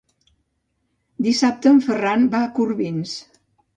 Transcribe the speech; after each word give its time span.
Dissabte 1.27 1.73
en 1.73 1.81
Ferran 1.89 2.25
va 2.33 2.41
a 2.47 2.51
Corbins. 2.57 3.15